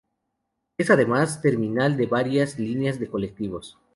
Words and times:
Es 0.79 0.89
además 0.89 1.43
terminal 1.43 1.95
de 1.95 2.07
varias 2.07 2.57
líneas 2.57 2.99
de 2.99 3.07
colectivos. 3.07 3.77